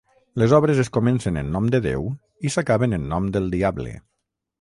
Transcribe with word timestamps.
Les 0.43 0.53
obres 0.57 0.79
es 0.83 0.87
comencen 0.95 1.37
en 1.41 1.51
nom 1.55 1.67
de 1.75 1.81
Déu 1.87 2.07
i 2.47 2.53
s'acaben 2.55 2.99
en 2.99 3.05
nom 3.13 3.29
del 3.37 3.51
diable. 3.57 3.93